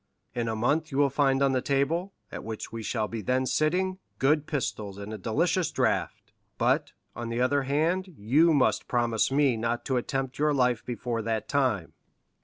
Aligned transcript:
"In 0.33 0.47
a 0.47 0.55
month 0.55 0.91
you 0.91 0.97
will 0.97 1.11
find 1.11 1.43
on 1.43 1.51
the 1.51 1.61
table, 1.61 2.11
at 2.31 2.43
which 2.43 2.71
we 2.71 2.81
shall 2.81 3.07
be 3.07 3.21
then 3.21 3.45
sitting, 3.45 3.99
good 4.17 4.47
pistols 4.47 4.97
and 4.97 5.13
a 5.13 5.17
delicious 5.19 5.69
draught; 5.69 6.33
but, 6.57 6.93
on 7.15 7.29
the 7.29 7.39
other 7.39 7.61
hand, 7.61 8.11
you 8.17 8.51
must 8.51 8.87
promise 8.87 9.31
me 9.31 9.55
not 9.57 9.85
to 9.85 9.97
attempt 9.97 10.39
your 10.39 10.55
life 10.55 10.83
before 10.83 11.21
that 11.21 11.47
time." 11.47 11.93